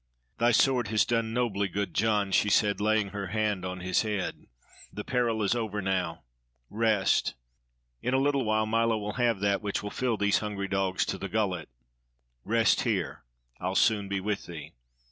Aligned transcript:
"Thy 0.39 0.49
sword 0.51 0.87
has 0.87 1.05
done 1.05 1.31
nobly, 1.31 1.67
good 1.67 1.93
John," 1.93 2.31
she 2.31 2.49
said, 2.49 2.81
laying 2.81 3.09
her 3.09 3.27
hand 3.27 3.63
on 3.63 3.81
his 3.81 4.01
head. 4.01 4.47
"The 4.91 5.03
peril 5.03 5.43
is 5.43 5.53
over 5.53 5.79
now. 5.79 6.23
Rest. 6.71 7.35
In 8.01 8.15
a 8.15 8.19
little 8.19 8.43
while 8.43 8.65
Milo 8.65 8.97
will 8.97 9.13
have 9.21 9.41
that 9.41 9.61
which 9.61 9.83
will 9.83 9.91
fill 9.91 10.17
these 10.17 10.39
hungry 10.39 10.67
dogs 10.67 11.05
to 11.05 11.19
the 11.19 11.29
gullet. 11.29 11.69
Rest 12.43 12.81
here. 12.81 13.25
I'll 13.59 13.75
soon 13.75 14.07
be 14.07 14.19
with 14.19 14.47
thee." 14.47 14.73